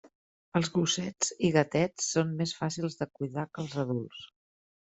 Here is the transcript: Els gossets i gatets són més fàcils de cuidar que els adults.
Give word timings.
Els 0.59 0.69
gossets 0.77 1.29
i 1.49 1.51
gatets 1.57 2.07
són 2.15 2.33
més 2.41 2.57
fàcils 2.63 2.99
de 3.03 3.09
cuidar 3.19 3.47
que 3.51 3.65
els 3.67 3.81
adults. 3.85 4.27